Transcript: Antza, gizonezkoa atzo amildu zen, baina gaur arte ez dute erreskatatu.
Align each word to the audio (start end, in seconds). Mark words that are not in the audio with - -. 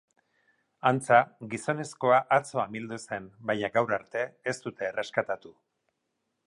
Antza, 0.91 1.19
gizonezkoa 1.51 2.17
atzo 2.39 2.63
amildu 2.65 2.99
zen, 3.01 3.29
baina 3.51 3.73
gaur 3.77 3.95
arte 4.01 4.27
ez 4.53 4.57
dute 4.67 4.91
erreskatatu. 4.93 5.55